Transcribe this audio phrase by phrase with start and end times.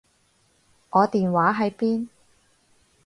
[0.89, 2.07] 我電話喺邊？